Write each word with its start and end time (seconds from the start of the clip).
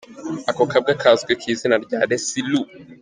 Ako 0.49 0.63
kabwa 0.71 0.93
kazwi 1.01 1.31
ku 1.39 1.45
izina 1.53 1.75
rya 1.85 1.99
Lacy 2.09 2.41
Loo. 2.49 2.67